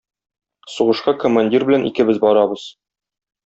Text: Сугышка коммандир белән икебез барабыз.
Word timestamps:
Сугышка 0.75 1.13
коммандир 1.25 1.67
белән 1.69 1.87
икебез 1.93 2.21
барабыз. 2.27 2.69